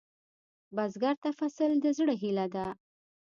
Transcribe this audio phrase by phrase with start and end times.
[0.75, 2.65] بزګر ته فصل د زړۀ هيله ده